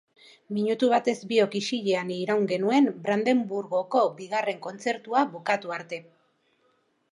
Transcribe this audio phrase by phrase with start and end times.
[0.57, 6.01] Minutu batez biok isilean iraun genuen Brandeburgoko bigarren kontzertua bukatu arte.